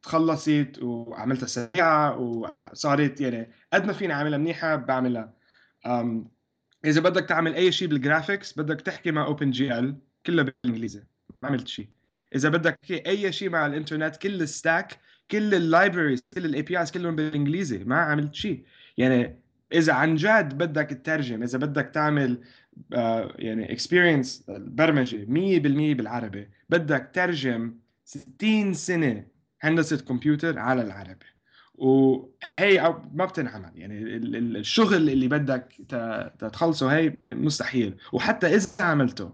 تخلصت 0.03 0.79
وعملتها 0.81 1.47
سريعة 1.47 2.17
وصارت 2.17 3.21
يعني 3.21 3.51
قد 3.73 3.85
ما 3.85 3.93
فيني 3.93 4.13
أعملها 4.13 4.37
منيحة 4.37 4.75
بعملها. 4.75 5.33
إذا 6.85 7.01
بدك 7.01 7.25
تعمل 7.25 7.53
أي 7.53 7.71
شيء 7.71 7.87
بال 7.87 8.02
graphics 8.02 8.59
بدك 8.59 8.81
تحكي 8.81 9.11
مع 9.11 9.25
OpenGL 9.25 9.97
كلها 10.25 10.43
بالإنجليزي. 10.43 11.03
ما 11.43 11.49
عملت 11.49 11.67
شيء 11.67 11.87
إذا 12.35 12.49
بدك 12.49 12.77
أي 12.91 13.31
شيء 13.31 13.49
مع 13.49 13.65
الإنترنت 13.65 14.15
كل 14.15 14.41
ال 14.41 14.51
stack 14.51 14.99
كل 15.31 15.55
ال 15.55 15.62
libraries 15.62 16.23
كل 16.33 16.45
ال 16.45 16.61
APIs 16.61 16.91
كلهم 16.91 17.15
بالإنجليزي 17.15 17.83
ما 17.83 17.95
عملت 18.01 18.35
شيء. 18.35 18.63
يعني 18.97 19.39
إذا 19.73 19.93
عن 19.93 20.15
جد 20.15 20.57
بدك 20.57 20.85
تترجم 20.89 21.43
إذا 21.43 21.57
بدك 21.57 21.91
تعمل 21.93 22.41
آه، 22.93 23.33
يعني 23.39 23.71
experience 23.71 24.43
برمجه 24.49 25.25
100% 25.25 25.95
بالعربي 25.97 26.49
بدك 26.69 27.11
ترجم 27.13 27.75
60 28.05 28.73
سنة 28.73 29.25
هندسة 29.61 29.97
كمبيوتر 29.97 30.59
على 30.59 30.81
العربي. 30.81 31.25
وهي 31.75 32.95
ما 33.13 33.25
بتنعمل. 33.25 33.71
يعني 33.75 34.17
الشغل 34.59 35.09
اللي 35.09 35.27
بدك 35.27 35.73
تخلصه 36.39 36.87
هي 36.97 37.17
مستحيل. 37.33 37.97
وحتى 38.13 38.47
إذا 38.55 38.85
عملته 38.85 39.33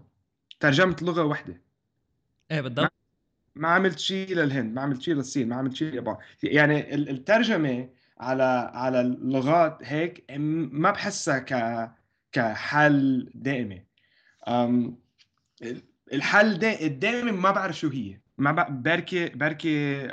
ترجمت 0.60 1.02
لغة 1.02 1.24
واحدة 1.24 1.60
إيه 2.50 2.60
بالضبط. 2.60 2.99
ما 3.54 3.68
عملت 3.68 3.98
شيء 3.98 4.34
للهند 4.34 4.74
ما 4.74 4.80
عملت 4.80 5.02
شيء 5.02 5.14
للصين 5.14 5.48
ما 5.48 5.56
عملت 5.56 5.74
شيء 5.74 5.88
لليابان. 5.88 6.16
يعني 6.42 6.94
الترجمة 6.94 7.88
على 8.18 8.70
على 8.74 9.00
اللغات 9.00 9.78
هيك 9.82 10.24
ما 10.72 10.90
بحسها 10.90 11.38
ك 11.38 11.90
كحل 12.32 13.30
دائمي 13.34 13.84
الحل 16.12 16.64
الدائمي 16.64 17.32
ما 17.32 17.50
بعرف 17.50 17.78
شو 17.78 17.88
هي. 17.88 18.20
ما 18.38 18.52
بركي 18.68 19.28
بركي 19.28 20.06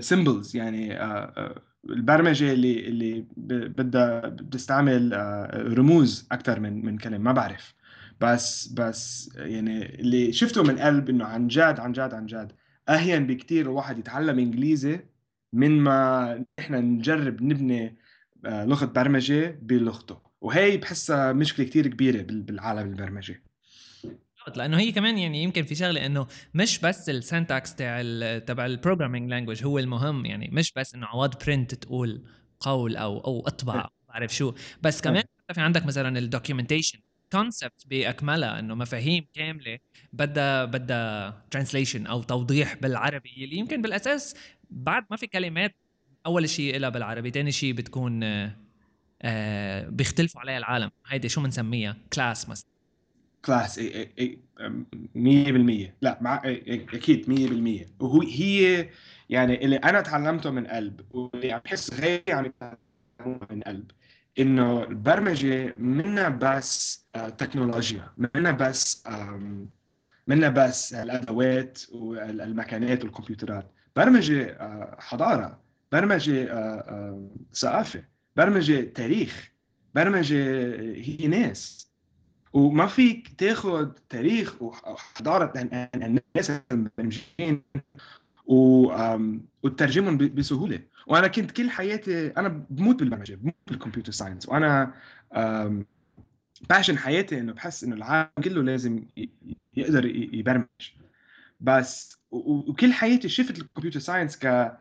سيمبلز 0.00 0.56
يعني 0.56 1.00
آه، 1.00 1.32
آه، 1.36 1.62
البرمجة 1.90 2.52
اللي 2.52 2.88
اللي 2.88 3.26
بدها 3.68 4.20
بتستعمل 4.28 5.14
آه، 5.14 5.74
رموز 5.74 6.28
أكثر 6.32 6.60
من 6.60 6.84
من 6.86 6.98
كلمة 6.98 7.18
ما 7.18 7.32
بعرف. 7.32 7.74
بس 8.20 8.66
بس 8.68 9.30
يعني 9.36 10.00
اللي 10.00 10.32
شفته 10.32 10.62
من 10.62 10.78
قلب 10.78 11.08
إنه 11.08 11.24
عن 11.24 11.48
جد 11.48 11.80
عن 11.80 11.92
جد 11.92 12.14
عن 12.14 12.26
جد 12.26 12.52
أهين 12.88 13.26
بكثير 13.26 13.66
الواحد 13.66 13.98
يتعلم 13.98 14.38
إنجليزي 14.38 15.00
من 15.52 15.80
ما 15.80 16.44
نحن 16.58 16.74
نجرب 16.74 17.42
نبني 17.42 17.96
آه، 18.46 18.64
لغة 18.64 18.84
برمجة 18.84 19.58
بلغته 19.62 20.18
وهي 20.40 20.76
بحسها 20.76 21.32
مشكلة 21.32 21.66
كثير 21.66 21.86
كبيرة 21.86 22.22
بالعالم 22.22 22.90
البرمجه 22.90 23.42
لأنه 24.56 24.78
هي 24.78 24.92
كمان 24.92 25.18
يعني 25.18 25.42
يمكن 25.42 25.62
في 25.62 25.74
شغلة 25.74 26.06
إنه 26.06 26.26
مش 26.54 26.78
بس 26.78 27.08
السنتكس 27.08 27.74
تاع 27.74 28.02
تبع 28.38 28.66
ال 28.66 28.71
programming 28.71 29.30
language 29.30 29.64
هو 29.64 29.78
المهم 29.78 30.26
يعني 30.26 30.50
مش 30.52 30.72
بس 30.72 30.94
إنه 30.94 31.06
عوض 31.06 31.44
print 31.46 31.74
تقول 31.74 32.24
قول 32.60 32.96
أو 32.96 33.18
أو 33.18 33.46
أطبع. 33.46 33.88
بعرف 34.08 34.34
شو 34.34 34.54
بس 34.82 35.00
كمان. 35.00 35.22
في 35.54 35.60
عندك 35.60 35.86
مثلا 35.86 36.18
ال 36.18 36.24
documentation 36.24 36.98
concept 37.34 37.86
بأكملها 37.86 38.58
إنه 38.58 38.74
مفاهيم 38.74 39.26
كاملة 39.34 39.78
بدها 40.12 40.64
بدها 40.64 41.42
translation 41.50 42.06
أو 42.06 42.22
توضيح 42.22 42.74
بالعربي 42.74 43.44
اللي 43.44 43.56
يمكن 43.56 43.82
بالأساس 43.82 44.34
بعد 44.70 45.04
ما 45.10 45.16
في 45.16 45.26
كلمات 45.26 45.74
أول 46.26 46.48
شيء 46.48 46.78
لها 46.78 46.88
بالعربي 46.88 47.30
ثاني 47.30 47.52
شيء 47.52 47.72
بتكون 47.72 48.20
آه 49.22 49.88
بيختلفوا 49.88 50.40
عليها 50.40 50.58
العالم. 50.58 50.90
هيدي 51.06 51.28
شو 51.28 51.42
بنسميها 51.42 51.96
class 52.12 52.48
مثلا. 52.48 52.66
كلاس 53.44 53.80
100% 55.14 55.96
لا 56.02 56.18
مع 56.20 56.42
أكيد 56.44 57.30
100% 58.00 58.02
وهو 58.02 58.22
هي 58.22 58.88
يعني 59.30 59.64
اللي 59.64 59.76
أنا 59.76 60.00
تعلمته 60.00 60.50
من 60.50 60.66
قلب 60.66 61.00
واللي 61.10 61.52
عم 61.52 61.60
بحس 61.64 61.94
غيري 61.94 62.22
عم 62.28 62.52
من 63.50 63.62
قلب. 63.62 63.90
إنه 64.38 64.82
البرمجة 64.82 65.74
منا 65.78 66.28
بس 66.28 67.04
آه، 67.14 67.28
تكنولوجيا 67.28 68.12
منا 68.16 68.50
بس 68.50 69.04
منا 70.26 70.48
بس 70.48 70.94
الأدوات 70.94 71.80
والمكانات 71.92 73.04
والكمبيوترات. 73.04 73.70
برمجة 73.96 74.44
آه، 74.50 74.96
حضارة 75.00 75.60
برمجة 75.92 76.52
آه، 76.52 77.28
ثقافة 77.54 78.04
برمجة 78.36 78.80
تاريخ 78.80 79.52
برمجة 79.94 80.36
هي 80.94 81.26
ناس. 81.28 81.90
وما 82.52 82.86
فيك 82.86 83.28
تاخذ 83.38 83.88
تاريخ 84.08 84.62
وحضارة 84.62 85.52
الناس 85.94 86.50
المبرمجين 86.72 87.62
وتترجمهم 88.46 90.16
بسهولة. 90.16 90.80
وأنا 91.06 91.26
كنت 91.26 91.50
كل 91.50 91.70
حياتي 91.70 92.26
أنا 92.26 92.48
بموت 92.70 92.96
بالبرمجه 92.96 93.34
بموت 93.34 93.54
بال 93.66 93.75
computer 93.75 94.12
science. 94.12 94.48
وأنا 94.48 94.94
passion 96.70 96.98
حياتي 96.98 97.40
إنه 97.40 97.52
بحس 97.52 97.84
إنه 97.84 97.96
العالم 97.96 98.28
كله 98.44 98.62
لازم 98.62 99.04
يقدر 99.76 100.06
يبرمج. 100.06 100.66
بس 101.60 102.18
وكل 102.30 102.92
حياتي 102.92 103.28
شفت 103.28 103.58
ال 103.58 103.63
computer 103.63 104.00
science 104.00 104.38
ك 104.38 104.76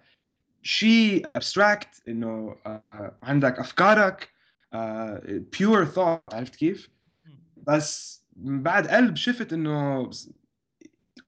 شيء 0.63 1.27
abstract 1.36 1.89
إنه 2.08 2.56
آه، 2.65 3.18
عندك 3.24 3.60
أفكارك 3.60 4.30
pure 5.60 5.82
آه، 5.82 5.86
ثوت 5.86 6.34
عرفت 6.34 6.56
كيف؟ 6.56 6.89
بس 7.68 8.22
بعد 8.36 8.88
قلب 8.88 9.15
شفت 9.15 9.53
إنه 9.53 10.10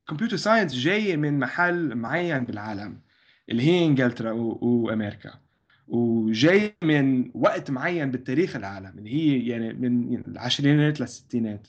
computer 0.08 0.38
science 0.38 0.74
جاي 0.74 1.18
من 1.18 1.40
محل 1.40 1.96
معين 1.96 2.44
بالعالم. 2.44 3.00
اللي 3.50 3.64
هي 3.64 3.86
إنجلترا 3.86 4.32
وامريكا 4.32 5.34
وجاي 5.88 6.75
من 6.84 7.32
وقت 7.34 7.72
معين 7.72 8.12
بالتاريخ 8.12 8.56
العالم 8.56 8.94
اللي 8.98 9.14
هي 9.14 9.48
يعني 9.48 9.74
من 9.74 10.24
العشرينات 10.28 11.02
للستينات. 11.02 11.68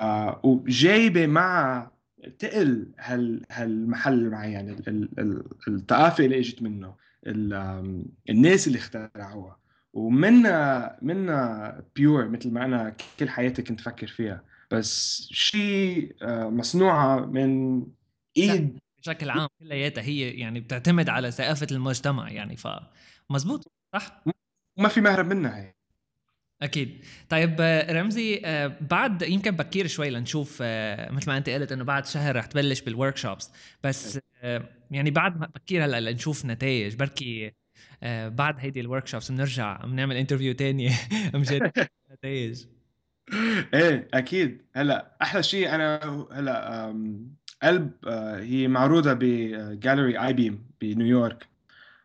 آه 0.00 0.40
وجايبة 0.44 1.26
مع 1.26 1.90
تقل 2.38 2.86
هال 2.98 3.42
هالمحل 3.50 4.12
المعين 4.12 4.76
الثقافة 5.68 6.24
اللي 6.24 6.38
إجت 6.38 6.62
منه 6.62 6.94
الناس 8.30 8.66
اللي 8.66 8.78
اخترعوها. 8.78 9.58
ومنا 9.92 10.96
منا 11.02 11.82
بيور 11.96 12.28
مثل 12.28 12.50
ما 12.50 12.64
أنا 12.64 12.96
كل 13.20 13.28
حياتي 13.28 13.62
كنت 13.62 13.80
أفكر 13.80 14.06
فيها. 14.06 14.42
بس 14.70 15.22
شيء 15.32 16.16
آه، 16.22 16.50
مصنوعة 16.50 17.26
من 17.26 17.82
إيد 18.36 18.78
بشكل 18.98 19.30
عام 19.30 19.48
كلياتها 19.58 20.02
هي 20.02 20.30
يعني 20.30 20.60
بتعتمد 20.60 21.08
على 21.08 21.30
ثقافة 21.30 21.66
المجتمع 21.72 22.30
يعني 22.30 22.56
فمزبوط 22.56 23.72
صح؟ 23.92 24.24
وما 24.76 24.88
في 24.88 25.00
مهرب 25.00 25.26
منها 25.26 25.58
هي 25.58 25.74
أكيد. 26.62 27.04
طيب 27.28 27.56
آه، 27.60 27.92
رمزي 27.92 28.42
آه، 28.44 28.76
بعد 28.80 29.22
يمكن 29.22 29.50
بكير 29.50 29.86
شوي 29.86 30.10
لنشوف 30.10 30.62
مثل 31.10 31.30
ما 31.30 31.36
أنت 31.36 31.48
قلت 31.48 31.72
إنه 31.72 31.84
بعد 31.84 32.06
شهر 32.06 32.36
رح 32.36 32.46
تبلش 32.46 32.80
بال 32.80 33.16
workshops 33.16 33.50
بس 33.84 34.18
يعني 34.90 35.10
بعد 35.10 35.40
ما 35.40 35.46
بكير 35.46 35.84
هلأ 35.84 36.00
لنشوف 36.00 36.44
نتائج 36.44 36.94
بركي 36.94 37.52
بعد 38.26 38.54
هيدي 38.58 38.80
ال 38.80 39.06
workshops 39.06 39.30
بنرجع 39.30 39.76
بنعمل 39.84 40.16
interview 40.16 40.54
تاني 40.54 40.90
مشان 41.34 41.70
نتائج. 42.12 42.64
إيه 43.74 44.08
أكيد. 44.14 44.62
هلأ 44.76 45.16
أحلى 45.22 45.42
شيء 45.42 45.74
أنا 45.74 46.00
هلأ 46.32 46.92
قلب 47.62 47.92
آه، 48.06 48.40
هي 48.40 48.68
معروضة 48.68 49.12
ب 49.12 50.18
gallery 50.26 50.32
Eyebeam 50.32 50.66
بنيويورك 50.80 51.48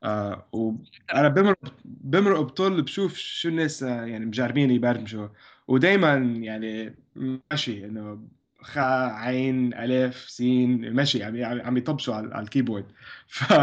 آه، 0.03 0.47
وأنا 0.51 1.27
بمرق 1.27 1.73
بمرق 1.85 2.39
بطل 2.41 2.81
بشوف 2.81 3.17
شو 3.17 3.49
الناس 3.49 3.83
آه، 3.83 4.05
يعني 4.05 4.25
مجربين 4.25 4.71
يبرمجوا 4.71 5.27
ودائما 5.67 6.13
يعني 6.15 6.95
ماشي 7.15 7.85
إنه 7.85 8.27
خا 8.61 8.81
عين 9.11 9.73
ألف 9.73 10.29
سين 10.29 10.93
ماشي 10.93 11.23
عم 11.23 11.61
عم 11.61 11.77
يطبشوا 11.77 12.15
على 12.15 12.41
الكيبورد. 12.43 12.85
ف 13.27 13.53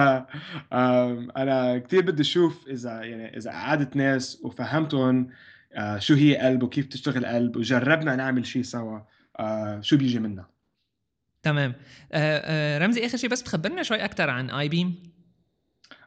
أنا 1.36 1.78
كثير 1.78 2.00
بدي 2.02 2.22
أشوف 2.22 2.68
إذا 2.68 3.02
يعني 3.02 3.36
إذا 3.36 3.50
قعدت 3.50 3.96
ناس 3.96 4.40
وفهمتهم 4.44 5.30
آه، 5.72 5.98
شو 5.98 6.14
هي 6.14 6.36
قلب 6.36 6.62
وكيف 6.62 6.86
تشتغل 6.86 7.26
قلب 7.26 7.56
وجربنا 7.56 8.16
نعمل 8.16 8.46
شيء 8.46 8.62
سوا 8.62 9.00
آه، 9.40 9.80
شو 9.80 9.96
بيجي 9.96 10.18
منها. 10.18 10.57
تمام. 11.48 11.74
آه، 12.12 12.78
رمزي 12.78 13.06
آخر 13.06 13.16
شيء 13.16 13.30
بس 13.30 13.42
تخبرنا 13.42 13.82
شوي 13.82 14.04
أكثر 14.04 14.30
عن 14.30 14.50
آي 14.50 14.68
بيم. 14.68 15.02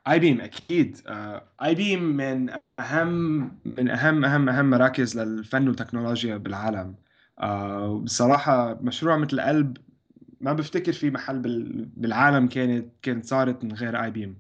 آي 0.08 0.20
بيم 0.20 0.42
أكيد. 0.42 0.98
Eyebeam 1.63 2.04
من 2.04 2.50
أهم 2.80 3.42
من 3.78 3.90
أهم 3.90 4.26
أهم 4.26 4.50
أهم 4.50 4.70
مراكز 4.70 5.20
للفن 5.20 5.68
والتكنولوجيا 5.68 6.38
بالعالم. 6.38 6.96
بصراحة 8.04 8.80
مشروع 8.82 9.18
مثل 9.18 9.42
قلب 9.42 9.78
ما 10.42 10.54
بفتكر 10.54 10.94
في 10.94 11.12
محل 11.12 11.42
بالعالم 11.98 12.48
كانت 12.48 12.86
كانت 13.02 13.26
صارت 13.26 13.64
من 13.64 13.74
غير 13.74 14.04
Eyebeam. 14.04 14.38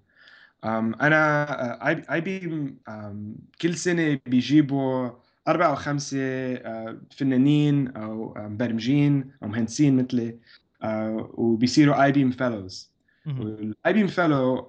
أنا 0.63 1.87
Eyebeam 2.13 2.39
كل 3.61 3.75
سنة 3.75 4.19
بيجيبوا 4.25 5.09
أربع 5.47 5.69
أو 5.69 5.75
خمسة 5.75 6.17
آه، 6.19 7.01
فنانين 7.11 7.87
أو 7.87 8.33
مبرمجين 8.37 9.31
أو 9.43 9.47
مهندسين 9.47 9.95
مثلي. 9.95 10.29
آه، 10.29 10.35
وبيصيروا 11.33 12.03
Eyebeam 12.03 12.31
fellows 12.31 12.91
ال 13.27 13.93
Eyebeam 13.93 14.07
fellow 14.07 14.67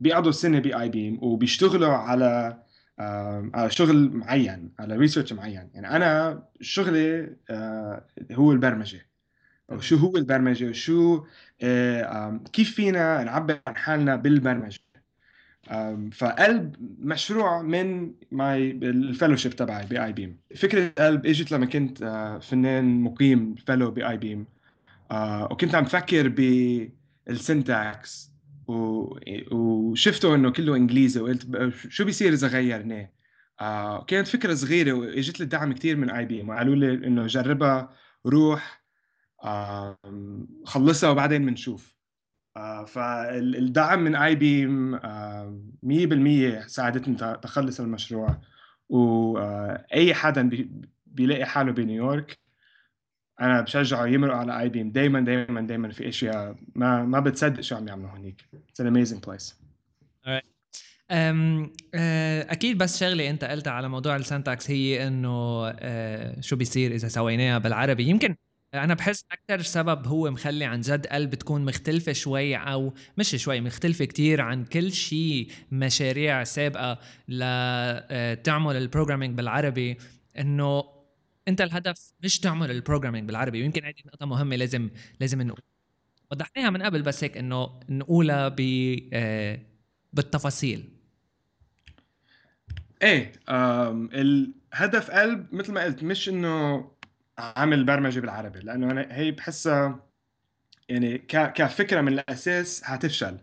بيقعدوا 0.00 0.32
سنة 0.32 0.58
ب 0.58 0.88
Eyebeam 0.88 1.18
وبيشتغلوا 1.22 1.92
على 1.92 2.58
على 3.54 3.70
شغل 3.70 4.10
معين 4.10 4.72
على 4.78 4.96
research 4.96 5.32
معين. 5.32 5.70
يعني 5.74 5.96
أنا 5.96 6.42
شغلي 6.60 7.36
آه، 7.50 8.04
هو 8.32 8.52
البرمجة. 8.52 9.06
شو 9.78 9.96
هو 9.96 10.16
البرمجة؟ 10.16 10.68
وشو 10.68 11.24
كيف 12.52 12.74
فينا 12.74 13.24
نعبر 13.24 13.60
عن 13.66 13.76
حالنا 13.76 14.16
بالبرمجة؟ 14.16 14.80
فقلب 16.12 16.76
مشروع 16.98 17.62
من 17.62 18.12
my 18.30 18.80
ال 18.80 18.87
fellowship 18.87 19.54
تبعي 19.54 19.86
ب 19.86 20.12
Eyebeam 20.12 20.36
فكرة 20.56 20.92
قلب 20.98 21.26
إجت 21.26 21.52
لما 21.52 21.66
كنت 21.66 22.02
آه، 22.02 22.38
فنان 22.38 23.00
مقيم 23.00 23.54
fellow 23.54 23.90
ب 23.90 24.16
Eyebeam 24.16 24.46
وكنت 25.50 25.74
عم 25.74 25.84
فكر 25.84 26.28
بال 27.26 27.52
syntax 27.52 28.30
وشفته 29.52 30.34
إنه 30.34 30.50
كله 30.50 30.76
إنجليزي 30.76 31.20
وقلت 31.20 31.72
شو 31.88 32.04
بيصير 32.04 32.32
إذا 32.32 32.48
غيرناه 32.48 33.10
آه 33.60 34.04
كانت 34.04 34.28
فكرة 34.28 34.54
صغيرة 34.54 34.92
وإجت 34.92 35.40
لي 35.40 35.46
دعم 35.46 35.72
كثير 35.72 35.96
من 35.96 36.10
Eyebeam 36.10 36.48
وقالوا 36.48 36.74
لي 36.74 37.06
إنه 37.06 37.26
جربها 37.26 37.92
روح 38.26 38.84
آه 39.44 39.98
خلصها 40.64 41.10
وبعدين 41.10 41.46
بنشوف 41.46 42.00
آه، 42.56 42.84
فالدعم 42.84 44.04
من 44.04 44.16
Eyebeam 44.16 44.96
100% 45.82 46.66
ساعدتني 46.66 47.14
تخلص 47.42 47.80
المشروع. 47.80 48.40
واي 48.88 50.14
حدا 50.14 50.50
بيلاقي 51.06 51.46
حاله 51.46 51.72
بنيويورك 51.72 52.39
أنا 53.40 53.60
بشجعه 53.60 54.06
يمرق 54.06 54.34
على 54.34 54.60
IBeam 54.60 54.90
دائما 54.90 55.20
دائما 55.20 55.60
دائما 55.60 55.90
في 55.90 56.08
إشياء 56.08 56.56
ما 56.74 57.02
ما 57.02 57.20
بتصدق 57.20 57.60
شو 57.60 57.76
عم 57.76 57.88
يعملوا 57.88 58.10
هونيك 58.10 58.44
it's 58.70 58.80
an 58.80 58.86
amazing 58.86 59.24
place 59.24 59.60
أكيد 62.50 62.78
بس 62.78 63.00
شغلة 63.00 63.30
أنت 63.30 63.44
قلتها 63.44 63.72
على 63.72 63.88
موضوع 63.88 64.16
ال 64.16 64.24
syntax 64.24 64.70
هي 64.70 65.06
إنه 65.06 65.66
أه، 65.68 66.40
شو 66.40 66.56
بيصير 66.56 66.94
إذا 66.94 67.08
سويناها 67.08 67.58
بالعربي. 67.58 68.04
يمكن 68.04 68.36
أنا 68.74 68.94
بحس 68.94 69.24
أكثر 69.32 69.62
سبب 69.62 70.06
هو 70.06 70.30
مخلي 70.30 70.64
عن 70.64 70.80
جد 70.80 71.06
قلب 71.06 71.34
تكون 71.34 71.64
مختلفة 71.64 72.12
شوي 72.12 72.56
أو 72.56 72.94
مش 73.18 73.30
شوي 73.36 73.60
مختلفة 73.60 74.04
كتير 74.04 74.40
عن 74.40 74.64
كل 74.64 74.92
شيء 74.92 75.48
مشاريع 75.72 76.44
سابقة 76.44 76.98
لتعمل 77.28 78.74
آه، 78.74 78.78
ال 78.78 78.83
programming 78.83 79.36
بالعربي. 79.36 79.98
إنه 80.38 80.99
انت 81.48 81.60
الهدف 81.60 82.12
مش 82.24 82.40
تعمل 82.40 82.70
ال 82.70 82.75
programming 82.75 83.26
بالعربي. 83.26 83.62
ويمكن 83.62 83.84
هذه 83.84 83.94
نقطة 84.06 84.26
مهمة 84.26 84.56
لازم 84.56 84.90
لازم 85.20 85.42
نقول. 85.42 85.60
وضحناها 86.32 86.70
من 86.70 86.82
قبل 86.82 87.02
بس 87.02 87.24
هيك 87.24 87.36
إنه 87.36 87.80
نقولها 87.88 88.48
ب 88.48 88.60
آه، 89.12 89.60
بالتفاصيل. 90.12 90.88
إيه 93.02 93.32
الهدف 93.48 95.10
قلب 95.10 95.54
مثل 95.54 95.72
ما 95.72 95.84
قلت 95.84 96.02
مش 96.02 96.28
إنه 96.28 96.84
عامل 97.38 97.84
برمجة 97.84 98.20
بالعربي 98.20 98.60
لأنه 98.60 98.90
أنا 98.90 99.06
هي 99.10 99.30
بحسها 99.30 100.06
يعني 100.88 101.18
كفكرة 101.28 102.00
من 102.00 102.12
الأساس 102.12 102.82
حتفشل 102.82 103.38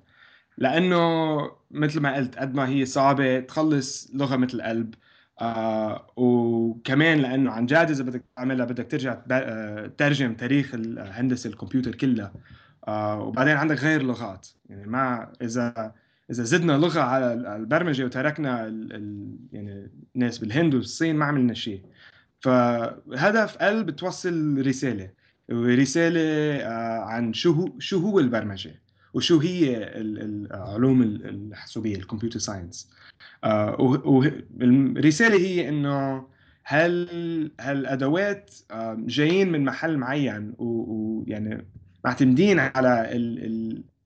لأنه 0.58 0.98
مثل 1.72 2.00
ما 2.00 2.16
قلت 2.16 2.38
قد 2.38 2.56
ما 2.56 2.70
هي 2.70 2.86
صعبة 2.86 3.40
تخلص 3.40 4.12
لغة 4.14 4.36
مثل 4.36 4.62
قلب 4.62 4.96
آه 5.42 6.08
وكمان 6.16 7.18
لأنه 7.18 7.52
عن 7.52 7.66
جد 7.66 7.76
إذا 7.76 8.04
بدك 8.04 8.24
تعملها 8.36 8.66
بدك 8.66 8.92
ترجع 8.92 9.22
آه، 9.32 9.88
تترجم 9.88 10.34
تاريخ 10.34 10.74
الهندسه 10.74 11.50
الكمبيوتر 11.50 11.96
كلها. 11.96 12.34
آه 12.88 13.22
وبعدين 13.22 13.58
عندك 13.58 13.78
غير 13.80 14.04
لغات. 14.04 14.48
يعني 14.70 14.88
ما 14.88 15.32
إذا 15.42 15.94
إذا 16.32 16.44
زدنا 16.44 16.74
لغة 16.74 17.00
على 17.00 17.34
البرمجة 17.34 18.06
وتركنا 18.06 18.68
ال 18.68 18.94
ال 18.94 19.36
يعني 19.52 19.92
الناس 20.16 20.38
بالهند 20.38 20.76
والصين 20.76 21.16
ما 21.16 21.26
عملنا 21.26 21.54
شيء. 21.54 21.82
فهدف 22.40 23.58
قلب 23.58 23.90
توصل 23.90 24.64
رسالة. 24.68 25.10
رساله 25.52 26.22
آه، 26.62 27.00
عن 27.00 27.34
شو 27.34 27.52
هو 27.52 27.80
شو 27.80 28.00
هو 28.00 28.20
البرمجة. 28.20 28.87
وشو 29.14 29.40
هي 29.40 29.92
العلوم 29.96 31.02
الحاسوبية 31.02 31.96
الكمبيوتر 31.96 32.40
ساينس 32.40 32.90
والرساله 34.60 35.38
هي 35.38 35.70
إنه 35.70 36.28
هل 36.64 37.52
هالادوات 37.60 38.56
جايين 38.98 39.52
من 39.52 39.64
محل 39.64 39.98
معين 39.98 40.54
ويعني 40.58 41.66
معتمدين 42.06 42.60
على 42.60 43.10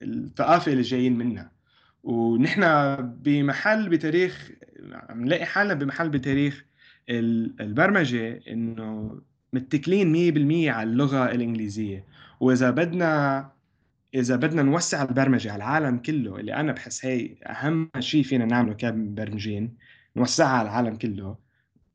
الثقافة 0.02 0.72
اللي 0.72 0.84
جايين 0.84 1.18
منها. 1.18 1.52
ونحن 2.04 2.96
بمحل 3.24 3.90
بتاريخ 3.90 4.52
عم 4.94 5.26
نلاقي 5.26 5.46
حالنا 5.46 5.74
بمحل 5.74 6.10
بتاريخ 6.10 6.66
البرمجة 7.10 8.42
إنه 8.48 9.20
متكلين 9.54 10.68
100% 10.68 10.70
على 10.74 10.90
اللغة 10.90 11.32
الإنجليزية. 11.32 12.06
وإذا 12.40 12.72
بدنا 12.72 13.50
إذا 14.14 14.36
بدنا 14.36 14.62
نوسع 14.62 15.02
البرمجة 15.04 15.52
على 15.52 15.64
العالم 15.64 15.98
كله 15.98 16.36
اللي 16.40 16.54
أنا 16.54 16.72
بحس 16.72 17.06
هي 17.06 17.36
أهم 17.46 17.92
شيء 18.00 18.24
فينا 18.24 18.46
نعمله 18.46 18.74
كمبرمجين 18.74 19.78
نوسعها 20.16 20.58
على 20.58 20.70
العالم 20.70 20.96
كله 20.96 21.38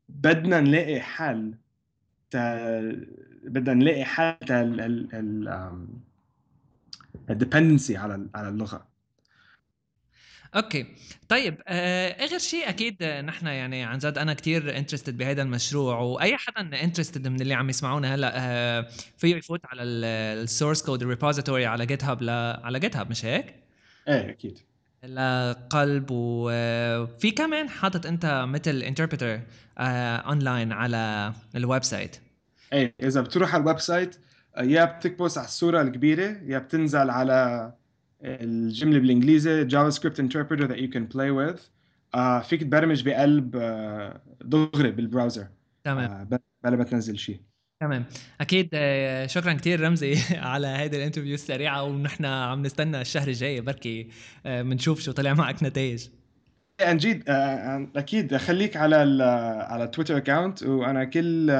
بدنا 0.09 0.59
نلاقي 0.59 1.01
حل 1.01 1.53
بدنا 3.43 3.73
نلاقي 3.73 4.05
حل 4.05 4.37
ال 7.29 7.35
dependency 7.35 7.97
على 7.97 8.27
على 8.35 8.49
اللغة. 8.49 8.87
أوكي. 10.55 10.85
طيب 11.29 11.61
آه 11.67 12.25
آخر 12.25 12.37
شيء 12.37 12.69
أكيد 12.69 13.03
نحن 13.03 13.47
يعني 13.47 13.83
عن 13.83 13.97
جد 13.97 14.17
أنا 14.17 14.33
كثير 14.33 14.77
interested 14.77 15.17
بهذا 15.17 15.41
المشروع 15.41 15.99
وأي 15.99 16.37
حدا 16.37 16.83
interested 16.83 17.27
من 17.27 17.41
اللي 17.41 17.53
عم 17.53 17.69
يسمعونا 17.69 18.15
هلأ 18.15 18.31
آه 18.35 18.87
فيه 19.17 19.35
يفوت 19.35 19.61
على 19.65 19.83
ال 19.83 19.97
source 19.97 20.81
code 20.83 21.03
repository 21.03 21.65
على 21.65 21.85
GitHub 21.85 22.29
على 22.63 22.79
GitHub 22.79 23.09
مش 23.09 23.25
هيك؟ 23.25 23.55
إيه 24.07 24.29
أكيد. 24.29 24.59
لقلب 25.03 26.05
وفي 26.11 27.31
كمان 27.31 27.69
حاطط 27.69 28.05
أنت 28.05 28.45
مثل 28.47 28.83
interpreter 28.83 29.41
online 29.77 30.71
على 30.71 31.33
ال 31.55 31.83
website 31.83 32.17
إيه 32.73 32.95
إذا 33.03 33.21
بتروح 33.21 33.53
على 33.53 33.61
ال 33.61 33.79
website 33.79 34.15
يا 34.57 34.85
بتكبس 34.85 35.37
على 35.37 35.47
الصورة 35.47 35.81
الكبيرة 35.81 36.37
يا 36.45 36.59
بتنزل 36.59 37.09
على 37.09 37.73
الجمله 38.21 38.99
بالإنجليزي 38.99 39.65
JavaScript 39.65 40.19
interpreter 40.19 40.67
that 40.67 40.79
you 40.79 40.93
can 40.93 41.13
play 41.13 41.31
with. 41.31 41.61
آه 42.15 42.39
فيك 42.39 42.63
تبرمج 42.63 43.03
بقلب 43.05 43.55
آه 43.55 44.21
دغري 44.41 44.91
بال 44.91 45.02
browser. 45.02 45.47
تمام. 45.83 46.11
آه 46.11 46.39
بلا 46.63 46.75
ما 46.75 46.83
تنزل 46.83 47.17
شيء. 47.17 47.39
تمام. 47.79 48.05
أكيد 48.41 48.69
شكرا 49.25 49.53
كثير 49.53 49.81
رمزي 49.81 50.15
على 50.51 50.67
هيدي 50.67 50.97
ال 50.97 51.01
interview 51.01 51.33
السريعة 51.33 51.83
ونحن 51.83 52.25
عم 52.25 52.61
نستنى 52.61 53.01
الشهر 53.01 53.27
الجاي. 53.27 53.61
بركي 53.61 54.09
بنشوف 54.45 55.01
شو 55.01 55.11
طلع 55.11 55.33
معك 55.33 55.63
نتائج. 55.63 56.07
عن 56.81 56.97
جد 56.97 57.23
أكيد. 57.95 58.37
خليك 58.37 58.77
على 58.77 59.23
على 59.69 59.87
Twitter 59.87 60.17
account 60.17 60.63
وأنا 60.63 61.03
كل 61.03 61.51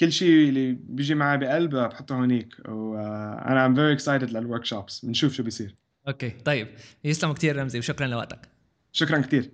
كل 0.00 0.12
شيء 0.12 0.48
اللي 0.48 0.72
بيجي 0.72 1.14
معي 1.14 1.38
بقلب 1.38 1.76
بحطه 1.76 2.14
هونيك. 2.14 2.54
وأنا 2.68 3.66
am 3.66 3.74
very 3.74 3.92
excited 3.92 4.30
لل 4.30 4.64
workshops 4.64 5.04
بنشوف 5.04 5.32
شو 5.32 5.42
بيصير. 5.42 5.76
أوكي 6.08 6.30
طيب 6.30 6.68
يسلموا 7.04 7.34
كثير 7.34 7.56
رمزي 7.56 7.78
وشكرا 7.78 8.06
لوقتك. 8.06 8.48
شكرا 8.92 9.20
كثير 9.20 9.50